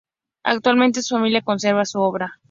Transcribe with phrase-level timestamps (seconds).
[0.43, 2.39] Actualmente su familia conserva su obra.